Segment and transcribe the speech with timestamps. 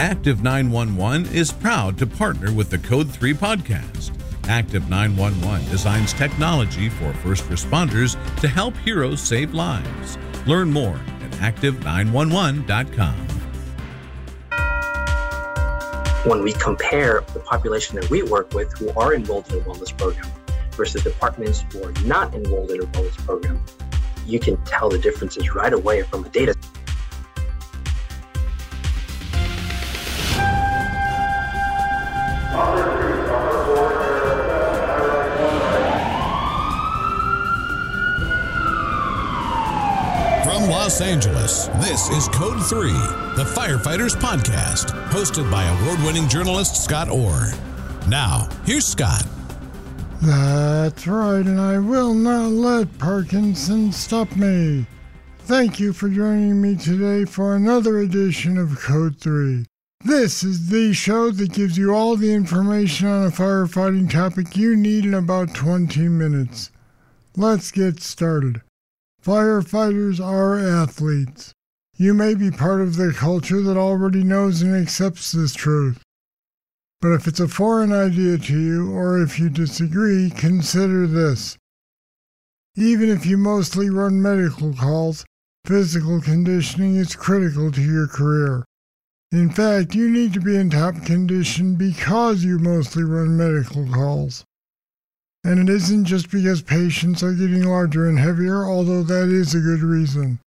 [0.00, 4.18] Active 911 is proud to partner with the Code 3 podcast.
[4.48, 10.16] Active 911 designs technology for first responders to help heroes save lives.
[10.46, 13.14] Learn more at active911.com.
[16.24, 19.94] When we compare the population that we work with who are enrolled in a wellness
[19.94, 20.30] program
[20.70, 23.62] versus departments who are not enrolled in a wellness program,
[24.24, 26.54] you can tell the differences right away from the data.
[40.60, 42.92] From Los Angeles, this is Code 3,
[43.34, 47.52] the Firefighters Podcast, hosted by award winning journalist Scott Orr.
[48.08, 49.24] Now, here's Scott.
[50.20, 54.84] That's right, and I will not let Parkinson stop me.
[55.38, 59.64] Thank you for joining me today for another edition of Code 3.
[60.04, 64.76] This is the show that gives you all the information on a firefighting topic you
[64.76, 66.70] need in about 20 minutes.
[67.34, 68.60] Let's get started.
[69.22, 71.52] Firefighters are athletes.
[71.96, 76.02] You may be part of the culture that already knows and accepts this truth.
[77.02, 81.58] But if it's a foreign idea to you, or if you disagree, consider this.
[82.76, 85.26] Even if you mostly run medical calls,
[85.66, 88.64] physical conditioning is critical to your career.
[89.32, 94.44] In fact, you need to be in top condition because you mostly run medical calls.
[95.42, 99.60] And it isn't just because patients are getting larger and heavier, although that is a
[99.60, 100.38] good reason.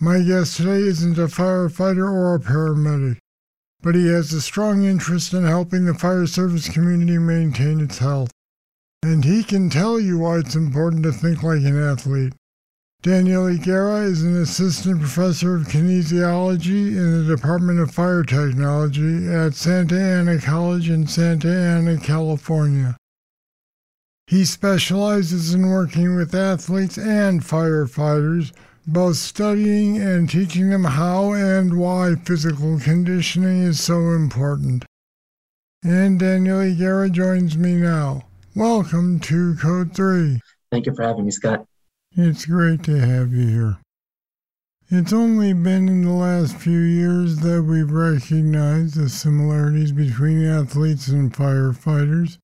[0.00, 3.18] My guest today isn't a firefighter or a paramedic,
[3.82, 8.30] but he has a strong interest in helping the fire service community maintain its health.
[9.02, 12.32] And he can tell you why it's important to think like an athlete.
[13.02, 19.54] Daniel Higuera is an assistant professor of kinesiology in the Department of Fire Technology at
[19.54, 22.96] Santa Ana College in Santa Ana, California.
[24.28, 28.52] He specializes in working with athletes and firefighters,
[28.86, 34.84] both studying and teaching them how and why physical conditioning is so important.
[35.82, 38.26] And Daniel Higuera joins me now.
[38.54, 40.42] Welcome to Code 3.
[40.70, 41.64] Thank you for having me, Scott.
[42.12, 43.78] It's great to have you here.
[44.90, 51.08] It's only been in the last few years that we've recognized the similarities between athletes
[51.08, 52.36] and firefighters.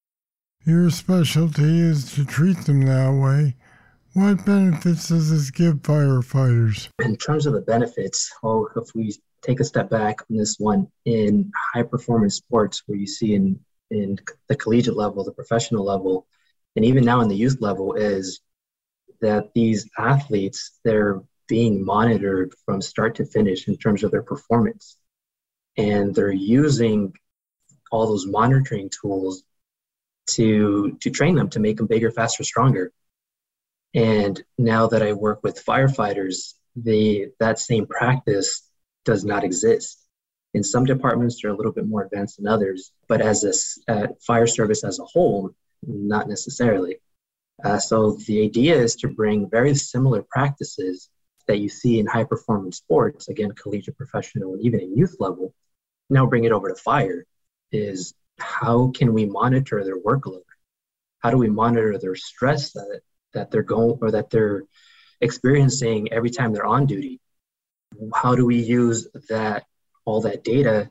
[0.67, 3.55] Your specialty is to treat them that way.
[4.15, 6.89] What benefits does this give firefighters?
[7.03, 10.89] In terms of the benefits, oh, if we take a step back on this one,
[11.05, 13.61] in high performance sports, where you see in,
[13.91, 16.27] in the collegiate level, the professional level,
[16.77, 18.41] and even now in the youth level, is
[19.21, 24.97] that these athletes, they're being monitored from start to finish in terms of their performance.
[25.77, 27.13] And they're using
[27.93, 29.43] all those monitoring tools
[30.27, 32.93] to to train them to make them bigger, faster, stronger.
[33.95, 38.69] And now that I work with firefighters, the that same practice
[39.05, 40.01] does not exist.
[40.55, 43.45] In some departments, they're a little bit more advanced than others, but as
[43.89, 45.51] a uh, fire service as a whole,
[45.83, 46.99] not necessarily.
[47.63, 51.09] Uh, so the idea is to bring very similar practices
[51.47, 55.55] that you see in high performance sports, again, collegiate, professional, and even in youth level,
[56.11, 57.27] now bring it over to fire.
[57.71, 60.43] Is how can we monitor their workload?
[61.21, 63.01] How do we monitor their stress that,
[63.33, 64.65] that they're going or that they're
[65.21, 67.21] experiencing every time they're on duty?
[68.15, 69.65] How do we use that
[70.05, 70.91] all that data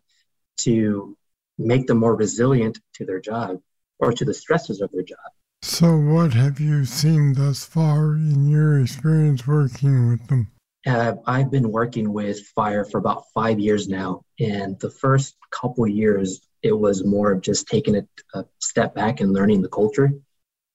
[0.57, 1.17] to
[1.57, 3.59] make them more resilient to their job
[3.99, 5.17] or to the stresses of their job?
[5.61, 10.51] So, what have you seen thus far in your experience working with them?
[10.85, 15.87] Uh, I've been working with fire for about five years now, and the first couple
[15.87, 20.12] years it was more of just taking a, a step back and learning the culture,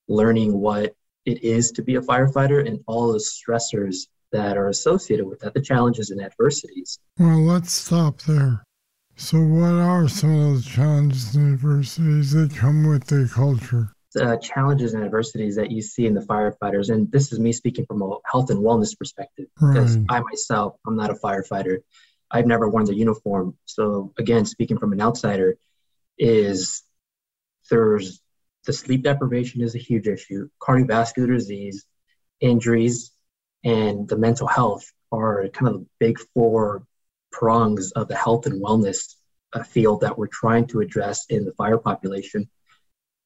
[0.07, 0.95] learning what
[1.25, 5.55] it is to be a firefighter and all the stressors that are associated with that,
[5.55, 6.99] the challenges and adversities.
[7.19, 8.63] Well, let's stop there.
[9.17, 13.93] So, what are some of those challenges and adversities that come with the culture?
[14.15, 17.85] The challenges and adversities that you see in the firefighters, and this is me speaking
[17.87, 20.07] from a health and wellness perspective, because right.
[20.09, 21.79] I myself, I'm not a firefighter.
[22.31, 23.57] I've never worn the uniform.
[23.65, 25.57] So, again, speaking from an outsider,
[26.19, 26.83] is
[27.71, 28.21] there's
[28.67, 31.87] the sleep deprivation is a huge issue, cardiovascular disease,
[32.41, 33.13] injuries,
[33.65, 36.87] and the mental health are kind of the big four
[37.33, 39.15] prongs of the health and wellness
[39.53, 42.49] uh, field that we're trying to address in the fire population.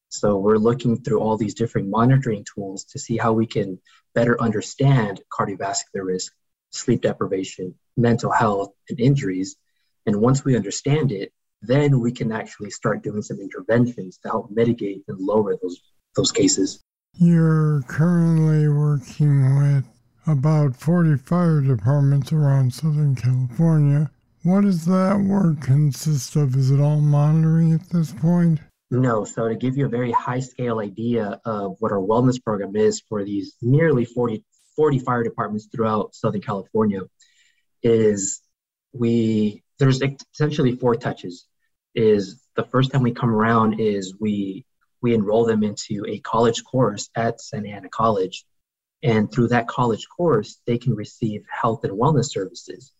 [0.09, 3.79] So we're looking through all these different monitoring tools to see how we can
[4.13, 6.31] better understand cardiovascular risk,
[6.69, 9.57] sleep deprivation, mental health, and injuries
[10.05, 11.31] And once we understand it,
[11.63, 15.81] then we can actually start doing some interventions to help mitigate and lower those
[16.15, 16.83] those cases.
[17.15, 19.85] You're currently working with
[20.27, 24.11] about 40 fire departments around Southern California.
[24.43, 26.55] What does that work consist of?
[26.55, 28.59] Is it all monitoring at this point?
[28.91, 29.23] No.
[29.23, 33.01] So, to give you a very high scale idea of what our wellness program is
[33.07, 34.43] for these nearly 40,
[34.75, 37.01] 40 fire departments throughout Southern California,
[37.83, 38.41] is
[38.91, 40.01] we there's
[40.33, 41.47] essentially four touches.
[41.95, 44.65] Is the first time we come around is we
[45.03, 48.45] we enroll them into a college course at Santa Ana College.
[49.03, 52.93] And through that college course, they can receive health and wellness services.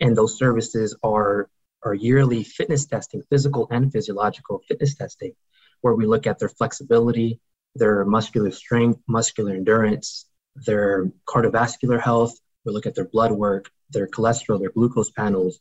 [0.00, 1.50] And those services are,
[1.82, 5.32] are yearly fitness testing, physical and physiological fitness testing,
[5.80, 7.40] where we look at their flexibility,
[7.74, 12.38] their muscular strength, muscular endurance, their cardiovascular health.
[12.64, 15.58] We look at their blood work, their cholesterol, their glucose panels.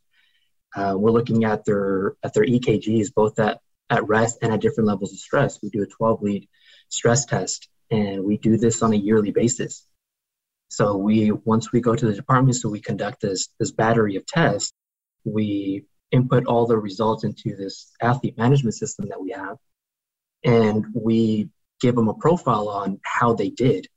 [0.75, 3.59] Uh, we're looking at their at their EKGs, both at
[3.89, 5.59] at rest and at different levels of stress.
[5.61, 6.47] We do a 12 lead
[6.89, 9.85] stress test, and we do this on a yearly basis.
[10.69, 14.25] So we once we go to the department, so we conduct this this battery of
[14.25, 14.73] tests.
[15.25, 19.57] We input all the results into this athlete management system that we have,
[20.43, 21.49] and we
[21.81, 23.87] give them a profile on how they did.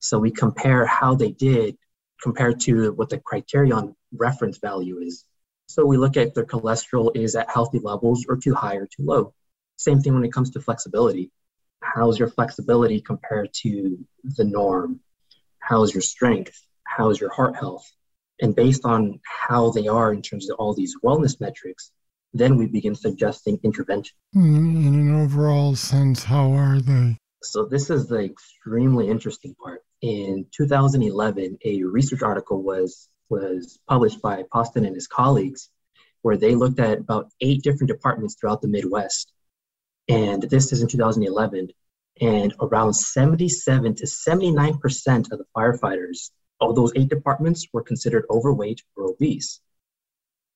[0.00, 1.76] So we compare how they did
[2.22, 5.24] compared to what the criterion reference value is.
[5.70, 9.04] So we look at their cholesterol is at healthy levels or too high or too
[9.04, 9.34] low.
[9.76, 11.30] Same thing when it comes to flexibility.
[11.80, 14.98] How's your flexibility compared to the norm?
[15.60, 16.60] How's your strength?
[16.82, 17.88] How's your heart health?
[18.40, 21.92] And based on how they are in terms of all these wellness metrics,
[22.34, 24.16] then we begin suggesting intervention.
[24.32, 27.16] Hmm, in an overall sense, how are they?
[27.44, 29.82] So, this is the extremely interesting part.
[30.02, 35.70] In 2011, a research article was was published by Poston and his colleagues,
[36.22, 39.32] where they looked at about eight different departments throughout the Midwest.
[40.08, 41.68] And this is in 2011.
[42.20, 46.30] And around 77 to 79% of the firefighters
[46.60, 49.60] of those eight departments were considered overweight or obese.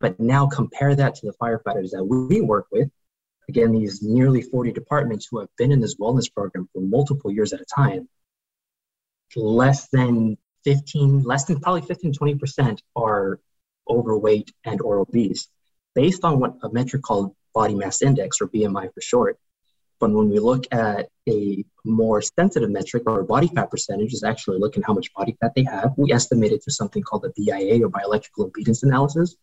[0.01, 2.91] But now compare that to the firefighters that we work with.
[3.49, 7.53] Again, these nearly 40 departments who have been in this wellness program for multiple years
[7.53, 8.09] at a time,
[9.37, 13.41] less than 15, less than probably 15, 20% are
[13.89, 15.49] overweight and or obese
[15.95, 19.39] based on what a metric called body mass index or BMI for short.
[20.01, 24.59] But when we look at a more sensitive metric or body fat percentage is actually
[24.59, 27.85] looking how much body fat they have, we estimate it through something called the BIA
[27.85, 29.37] or bioelectrical impedance analysis.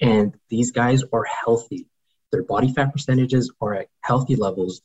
[0.00, 1.86] And these guys are healthy.
[2.32, 4.82] Their body fat percentages are at healthy levels.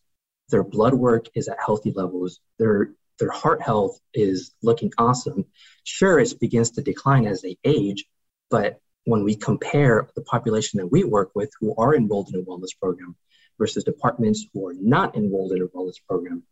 [0.50, 2.40] Their blood work is at healthy levels.
[2.60, 5.46] Their their heart health is looking awesome.
[5.84, 8.06] Sure, it begins to decline as they age,
[8.50, 12.44] but when we compare the population that we work with who are enrolled in a
[12.44, 13.16] wellness program
[13.58, 16.44] versus departments who are not enrolled in a wellness program,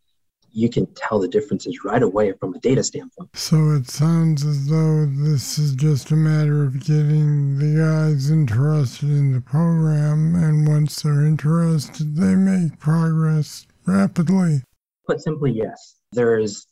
[0.51, 3.29] you can tell the differences right away from a data standpoint.
[3.35, 9.09] So it sounds as though this is just a matter of getting the guys interested
[9.09, 14.63] in the program, and once they're interested, they make progress rapidly.
[15.05, 15.94] Put simply, yes.
[16.15, 16.67] There's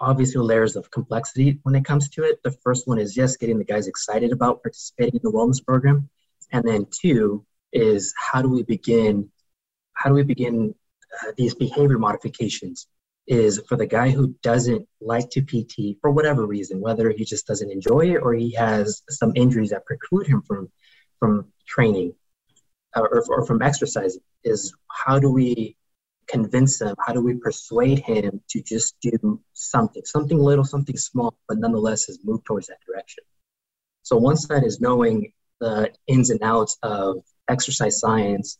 [0.00, 2.42] obviously layers of complexity when it comes to it.
[2.42, 6.08] The first one is yes, getting the guys excited about participating in the wellness program.
[6.52, 9.30] And then two is how do we begin
[9.92, 10.74] how do we begin
[11.22, 12.86] uh, these behavior modifications
[13.26, 17.46] is for the guy who doesn't like to PT for whatever reason, whether he just
[17.46, 20.70] doesn't enjoy it or he has some injuries that preclude him from
[21.18, 22.14] from training
[22.96, 25.76] or, or from exercising, is how do we
[26.28, 26.94] convince him?
[27.04, 32.06] How do we persuade him to just do something, something little, something small, but nonetheless
[32.06, 33.24] has moved towards that direction?
[34.02, 38.58] So one side is knowing the ins and outs of exercise science,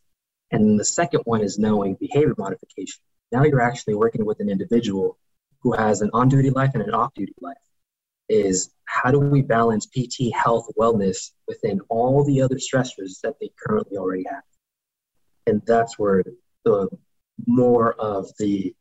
[0.51, 3.01] and the second one is knowing behavior modification.
[3.31, 5.19] Now you're actually working with an individual
[5.61, 7.57] who has an on-duty life and an off-duty life.
[8.29, 13.51] Is how do we balance PT health wellness within all the other stressors that they
[13.59, 14.43] currently already have?
[15.47, 16.23] And that's where
[16.65, 16.89] the
[17.49, 18.75] more of the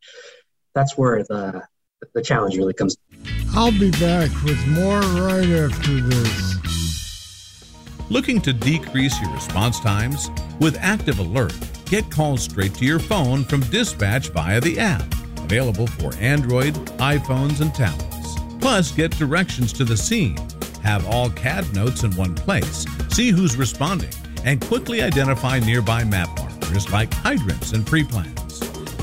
[0.74, 1.62] that's where the
[2.14, 2.96] the challenge really comes.
[3.54, 6.58] I'll be back with more right after this.
[8.10, 10.30] Looking to decrease your response times?
[10.60, 11.54] With Active Alert,
[11.86, 17.60] get calls straight to your phone from dispatch via the app, available for Android, iPhones,
[17.60, 18.36] and tablets.
[18.60, 20.38] Plus, get directions to the scene,
[20.82, 24.12] have all CAD notes in one place, see who's responding,
[24.44, 28.47] and quickly identify nearby map markers like hydrants and pre plans.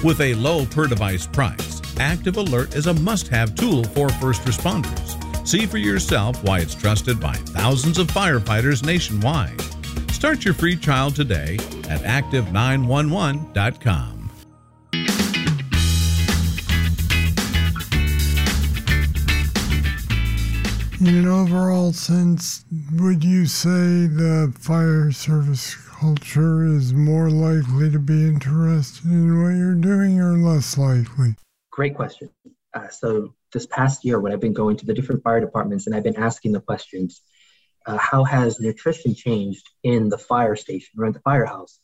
[0.06, 4.44] With a low per device price, Active Alert is a must have tool for first
[4.44, 5.48] responders.
[5.48, 9.60] See for yourself why it's trusted by thousands of firefighters nationwide.
[10.12, 11.56] Start your free trial today
[11.90, 14.30] at active911.com.
[21.02, 28.00] In an overall sense, would you say the fire service culture is more likely to
[28.00, 31.36] be interested in what you're doing or less likely?
[31.72, 32.30] Great question.
[32.74, 35.96] Uh, so, this past year, when I've been going to the different fire departments and
[35.96, 37.22] I've been asking the questions,
[37.86, 41.80] uh, how has nutrition changed in the fire station or in the firehouse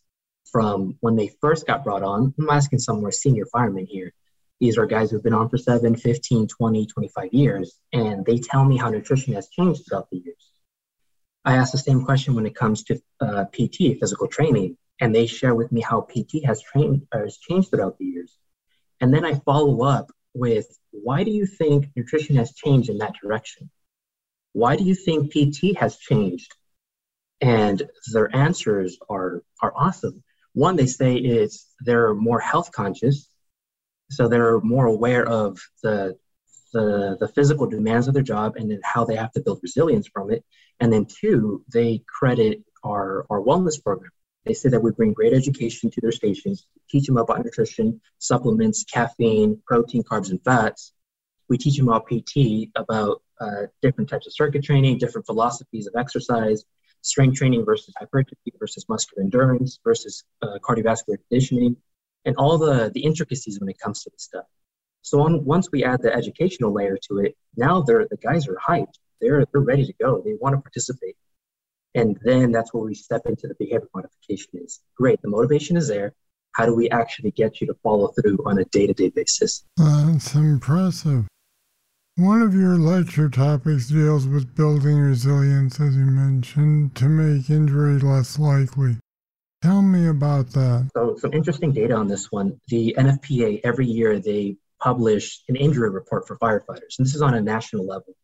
[0.51, 2.34] from when they first got brought on?
[2.38, 4.12] I'm asking some more senior firemen here.
[4.60, 8.65] These are guys who've been on for 7, 15, 20, 25 years, and they tell
[8.65, 10.50] me how nutrition has changed throughout the years.
[11.43, 15.25] I ask the same question when it comes to uh, PT, physical training, and they
[15.25, 18.38] share with me how PT has, trained, has changed throughout the years.
[19.00, 23.15] And then I follow up with why do you think nutrition has changed in that
[23.21, 23.69] direction?
[24.53, 26.53] Why do you think PT has changed?
[27.41, 27.81] And
[28.13, 30.24] their answers are, are awesome.
[30.53, 33.27] One, they say is they're more health conscious,
[34.12, 36.17] so they're more aware of the,
[36.74, 40.08] the, the physical demands of their job and then how they have to build resilience
[40.08, 40.44] from it.
[40.80, 44.12] And then two, they credit our, our wellness program.
[44.46, 48.84] They say that we bring great education to their stations, teach them about nutrition, supplements,
[48.84, 50.94] caffeine, protein, carbs, and fats.
[51.48, 55.94] We teach them about PT, about uh, different types of circuit training, different philosophies of
[55.96, 56.63] exercise,
[57.01, 61.75] strength training versus hypertrophy versus muscular endurance versus uh, cardiovascular conditioning,
[62.25, 64.46] and all the, the intricacies when it comes to this stuff.
[65.01, 68.58] So on, once we add the educational layer to it, now they're, the guys are
[68.58, 68.96] hyped.
[69.20, 70.22] They're, they're ready to go.
[70.24, 71.15] They want to participate.
[71.93, 75.22] And then that's where we step into the behavior modification is great.
[75.22, 76.13] The motivation is there.
[76.53, 79.63] How do we actually get you to follow through on a day to day basis?
[79.77, 81.27] That's impressive.
[82.17, 88.00] One of your lecture topics deals with building resilience, as you mentioned, to make injury
[88.00, 88.98] less likely.
[89.62, 90.89] Tell me about that.
[90.93, 92.60] So, some interesting data on this one.
[92.67, 97.34] The NFPA, every year, they publish an injury report for firefighters, and this is on
[97.34, 98.16] a national level.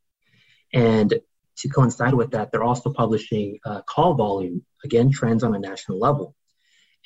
[0.73, 1.13] And
[1.57, 5.99] to coincide with that, they're also publishing uh, call volume, again, trends on a national
[5.99, 6.35] level.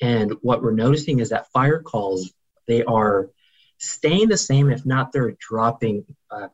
[0.00, 2.32] And what we're noticing is that fire calls,
[2.66, 3.30] they are
[3.78, 6.48] staying the same, if not they're dropping, uh,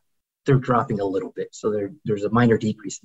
[0.47, 1.49] they're dropping a little bit.
[1.53, 3.01] So there's a minor decrease.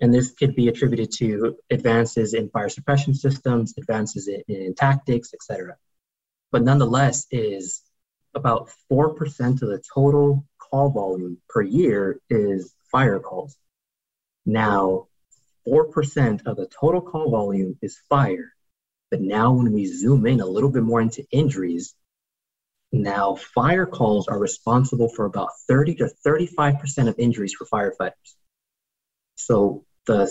[0.00, 5.32] And this could be attributed to advances in fire suppression systems, advances in, in tactics,
[5.32, 5.76] etc.
[6.52, 7.82] But nonetheless, is
[8.36, 13.56] about 4% of the total call volume per year is fire calls.
[14.44, 15.08] Now,
[15.66, 18.52] 4% of the total call volume is fire.
[19.10, 21.94] But now, when we zoom in a little bit more into injuries,
[22.92, 28.34] now fire calls are responsible for about 30 to 35% of injuries for firefighters.
[29.36, 30.26] So the,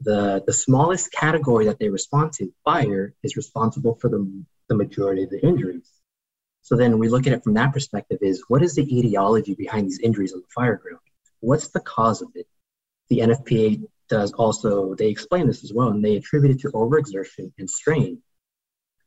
[0.00, 5.24] the, the smallest category that they respond to, fire, is responsible for the, the majority
[5.24, 5.88] of the injuries.
[6.62, 9.86] So then we look at it from that perspective is what is the etiology behind
[9.86, 11.00] these injuries on the fire ground?
[11.40, 12.46] What's the cause of it?
[13.12, 17.52] the NFPA does also, they explain this as well, and they attribute it to overexertion
[17.58, 18.22] and strain.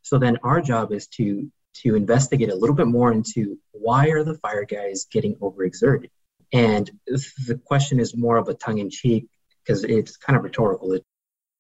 [0.04, 4.24] So then our job is to to investigate a little bit more into why are
[4.24, 6.10] the fire guys getting overexerted?
[6.54, 9.28] And the question is more of a tongue in cheek
[9.62, 10.94] because it's kind of rhetorical.
[10.94, 11.04] It,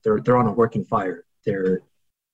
[0.04, 1.26] they're they're on a working fire.
[1.46, 1.82] They're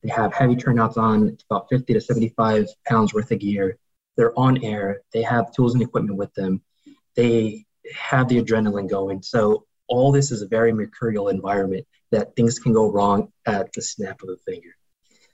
[0.03, 1.29] they have heavy turnouts on.
[1.29, 3.77] It's about 50 to 75 pounds worth of gear.
[4.17, 5.01] They're on air.
[5.13, 6.62] They have tools and equipment with them.
[7.15, 9.22] They have the adrenaline going.
[9.22, 13.81] So all this is a very mercurial environment that things can go wrong at the
[13.81, 14.70] snap of a finger.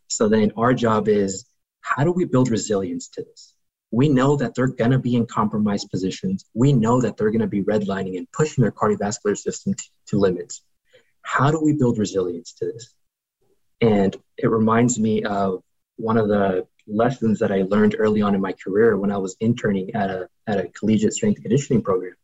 [0.07, 1.45] So then our job is
[1.81, 3.53] how do we build resilience to this?
[3.91, 6.45] We know that they're going to be in compromised positions.
[6.53, 10.19] We know that they're going to be redlining and pushing their cardiovascular system t- to
[10.19, 10.61] limits.
[11.21, 12.93] How do we build resilience to this?
[13.81, 15.61] And it reminds me of
[15.97, 19.35] one of the lessons that I learned early on in my career when I was
[19.39, 22.15] interning at a, at a collegiate strength conditioning program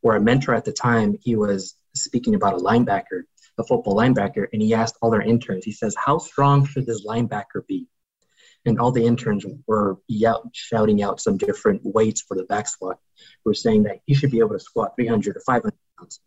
[0.00, 3.22] where a mentor at the time, he was speaking about a linebacker,
[3.58, 7.06] a football linebacker, and he asked all their interns, he says, How strong should this
[7.06, 7.88] linebacker be?
[8.64, 12.98] And all the interns were yell, shouting out some different weights for the back squat.
[13.44, 16.20] We're saying that he should be able to squat 300 or 500 pounds.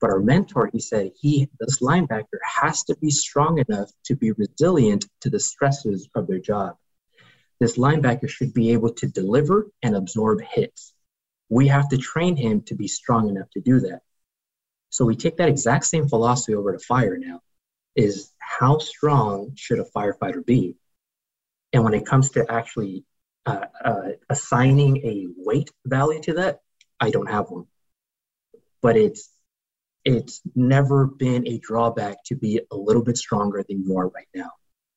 [0.00, 4.32] But our mentor, he said, he this linebacker has to be strong enough to be
[4.32, 6.76] resilient to the stresses of their job.
[7.58, 10.94] This linebacker should be able to deliver and absorb hits.
[11.48, 14.02] We have to train him to be strong enough to do that.
[14.90, 17.40] So we take that exact same philosophy over to fire now
[17.96, 20.76] is how strong should a firefighter be?
[21.72, 23.04] And when it comes to actually
[23.44, 26.60] uh, uh, assigning a weight value to that,
[27.00, 27.66] I don't have one.
[28.80, 29.28] But it's
[30.16, 34.28] it's never been a drawback to be a little bit stronger than you are right
[34.34, 34.50] now.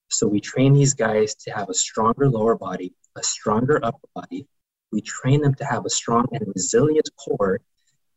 [0.09, 4.47] So we train these guys to have a stronger lower body, a stronger upper body.
[4.91, 7.59] We train them to have a strong and resilient core.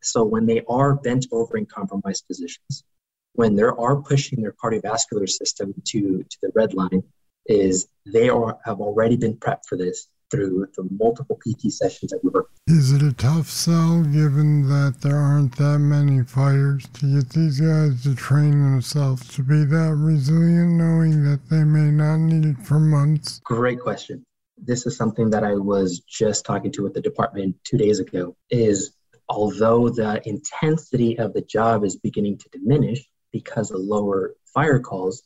[0.02, 2.84] So when they are bent over in compromised positions,
[3.32, 7.02] when they are pushing their cardiovascular system to, to the red line,
[7.46, 12.20] is they are have already been prepped for this through the multiple PT sessions that
[12.24, 12.50] we work.
[12.66, 17.60] Is it a tough sell given that there aren't that many fighters to get these
[17.60, 22.58] guys to train themselves to be that resilient, knowing that they may not need it
[22.66, 23.40] for months?
[23.44, 24.24] Great question.
[24.58, 28.36] This is something that I was just talking to with the department two days ago.
[28.50, 28.92] Is
[29.28, 35.22] although the intensity of the job is beginning to diminish because of lower fire calls,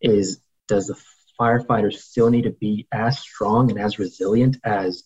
[0.00, 0.96] is does the
[1.40, 5.04] firefighters still need to be as strong and as resilient as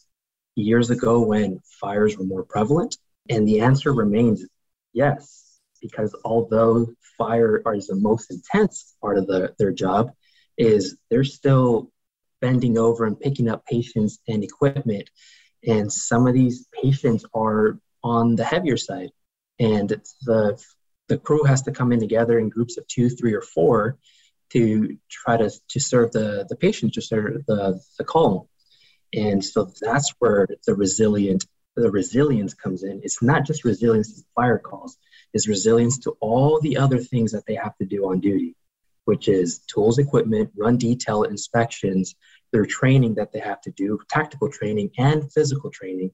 [0.56, 2.96] years ago when fires were more prevalent?
[3.30, 4.44] And the answer remains
[4.92, 10.10] yes, because although fire is the most intense part of the, their job,
[10.58, 11.90] is they're still
[12.40, 15.08] bending over and picking up patients and equipment.
[15.66, 19.10] And some of these patients are on the heavier side.
[19.58, 19.88] And
[20.22, 20.62] the
[21.08, 23.98] the crew has to come in together in groups of two, three, or four
[24.54, 28.48] to try to, to serve the, the patient, to serve the, the call.
[29.12, 31.44] And so that's where the resilient
[31.76, 33.00] the resilience comes in.
[33.02, 34.96] It's not just resilience to fire calls,
[35.32, 38.54] it's resilience to all the other things that they have to do on duty,
[39.06, 42.14] which is tools, equipment, run detail inspections,
[42.52, 46.12] their training that they have to do, tactical training and physical training.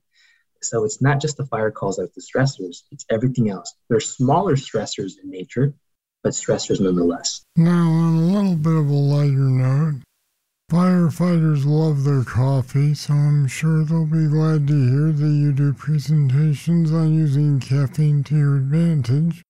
[0.62, 3.74] So it's not just the fire calls as the stressors, it's everything else.
[3.88, 5.74] They're smaller stressors in nature,
[6.22, 7.42] but stressors nonetheless.
[7.56, 10.02] Now, on a little bit of a lighter note,
[10.70, 15.72] firefighters love their coffee, so I'm sure they'll be glad to hear that you do
[15.72, 19.42] presentations on using caffeine to your advantage.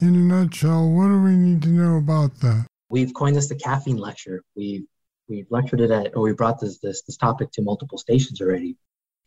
[0.00, 2.66] In a nutshell, what do we need to know about that?
[2.88, 4.42] We've coined this the caffeine lecture.
[4.54, 4.86] We've
[5.28, 8.76] we've lectured it at, or we brought this this this topic to multiple stations already.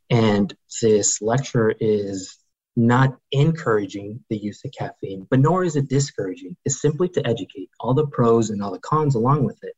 [0.10, 2.39] And this lecture is
[2.80, 6.56] not encouraging the use of caffeine, but nor is it discouraging.
[6.64, 9.74] It's simply to educate all the pros and all the cons along with it.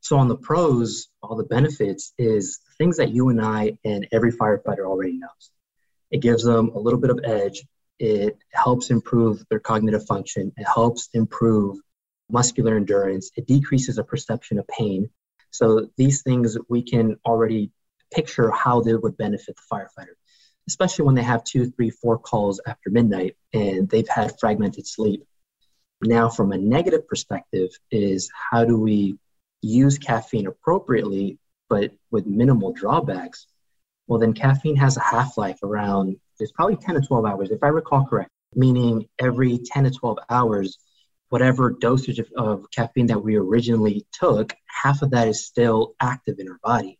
[0.00, 4.32] So, on the pros, all the benefits is things that you and I and every
[4.32, 5.50] firefighter already knows.
[6.10, 7.66] It gives them a little bit of edge.
[7.98, 10.52] It helps improve their cognitive function.
[10.56, 11.78] It helps improve
[12.30, 13.30] muscular endurance.
[13.36, 15.10] It decreases a perception of pain.
[15.50, 17.70] So, these things we can already
[18.12, 20.14] picture how they would benefit the firefighter
[20.68, 25.24] especially when they have two, three, four calls after midnight and they've had fragmented sleep.
[26.02, 29.18] Now, from a negative perspective, is how do we
[29.62, 33.46] use caffeine appropriately but with minimal drawbacks?
[34.06, 37.62] Well, then caffeine has a half life around, it's probably 10 to 12 hours, if
[37.62, 40.78] I recall correct, meaning every 10 to 12 hours,
[41.30, 46.38] whatever dosage of, of caffeine that we originally took, half of that is still active
[46.38, 46.98] in our body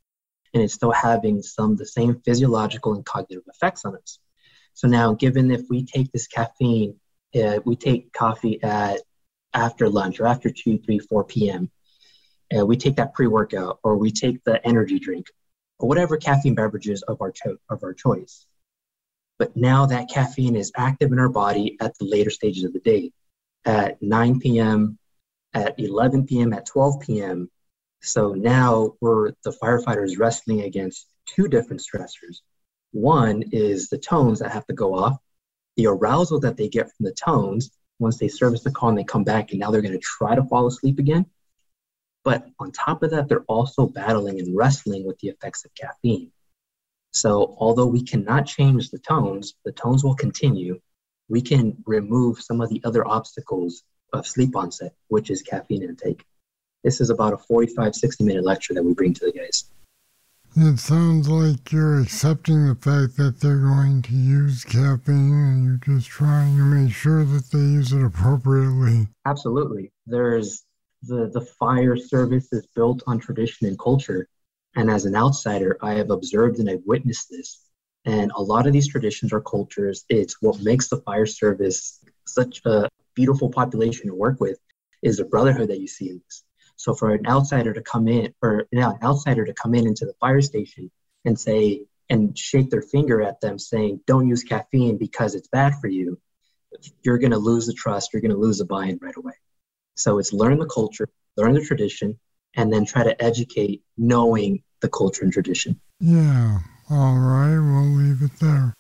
[0.55, 4.19] and it's still having some the same physiological and cognitive effects on us.
[4.73, 6.97] So now, given if we take this caffeine,
[7.35, 9.01] uh, we take coffee at
[9.53, 11.71] after lunch or after 2, 3, 4 p.m.,
[12.57, 15.27] uh, we take that pre-workout or we take the energy drink
[15.79, 18.47] or whatever caffeine beverages of our, cho- of our choice.
[19.39, 22.81] But now that caffeine is active in our body at the later stages of the
[22.81, 23.11] day,
[23.65, 24.99] at 9 p.m.,
[25.53, 27.51] at 11 p.m., at 12 p.m.,
[28.05, 32.41] so now we're the firefighters wrestling against two different stressors.
[32.93, 35.17] One is the tones that have to go off,
[35.77, 39.05] the arousal that they get from the tones once they service the call and they
[39.05, 41.27] come back, and now they're going to try to fall asleep again.
[42.25, 46.31] But on top of that, they're also battling and wrestling with the effects of caffeine.
[47.13, 50.81] So, although we cannot change the tones, the tones will continue.
[51.29, 56.25] We can remove some of the other obstacles of sleep onset, which is caffeine intake.
[56.85, 59.65] This is about a 45, 60 minute lecture that we bring to the guys.
[60.57, 65.97] It sounds like you're accepting the fact that they're going to use caffeine and you're
[65.97, 69.09] just trying to make sure that they use it appropriately.
[69.27, 69.91] Absolutely.
[70.07, 70.63] There's
[71.03, 74.29] the, the fire service is built on tradition and culture.
[74.77, 77.65] And as an outsider, I have observed and I've witnessed this.
[78.05, 82.61] And a lot of these traditions or cultures, it's what makes the fire service such
[82.67, 84.59] a beautiful population to work with
[85.03, 86.45] is the brotherhood that you see in this.
[86.77, 90.15] So for an outsider to come in, or an outsider to come in into the
[90.21, 90.91] fire station
[91.25, 95.75] and say and shake their finger at them, saying, "Don't use caffeine because it's bad
[95.81, 96.21] for you,"
[97.03, 98.13] you're going to lose the trust.
[98.13, 99.35] You're going to lose the buy-in right away.
[99.97, 102.19] So it's learn the culture, learn the tradition,
[102.57, 105.81] and then try to educate, knowing the culture and tradition.
[106.01, 106.59] Yeah.
[106.91, 107.59] All right.
[107.59, 108.75] We'll leave it there.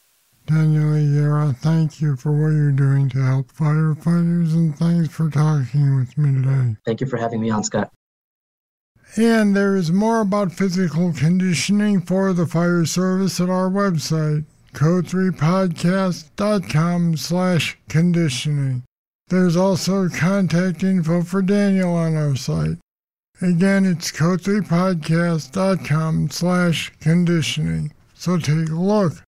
[0.46, 5.96] Daniel Higuera, thank you for what you're doing to help firefighters and thanks for talking
[5.96, 6.76] with me today.
[6.84, 7.90] Thank you for having me on, Scott.
[9.16, 17.16] And there is more about physical conditioning for the fire service at our website, code3podcast.com
[17.16, 18.82] slash conditioning.
[19.28, 22.76] There's also contact info for Daniel on our site.
[23.40, 27.92] Again, it's code3podcast.com slash conditioning.
[28.14, 29.23] So take a look.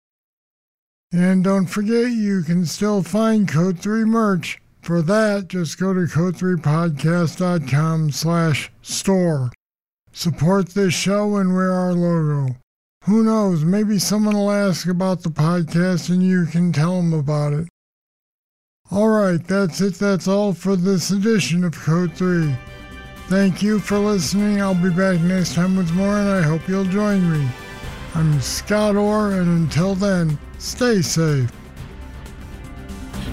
[1.12, 4.60] And don't forget, you can still find Code 3 merch.
[4.82, 9.52] For that, just go to code3podcast.com slash store.
[10.12, 12.56] Support this show and wear our logo.
[13.06, 17.54] Who knows, maybe someone will ask about the podcast and you can tell them about
[17.54, 17.68] it.
[18.90, 19.96] All right, that's it.
[19.96, 22.56] That's all for this edition of Code 3.
[23.28, 24.62] Thank you for listening.
[24.62, 27.48] I'll be back next time with more, and I hope you'll join me.
[28.14, 31.52] I'm Scott Orr, and until then, stay safe.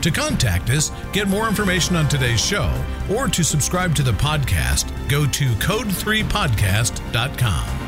[0.03, 2.71] To contact us, get more information on today's show,
[3.11, 7.88] or to subscribe to the podcast, go to code3podcast.com.